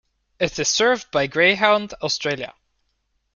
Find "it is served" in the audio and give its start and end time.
0.39-1.11